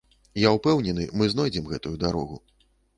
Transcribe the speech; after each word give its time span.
Я 0.43 0.53
ўпэўнены, 0.55 1.03
мы 1.21 1.29
знойдзем 1.35 1.71
гэтую 1.77 1.95
дарогу. 2.09 2.45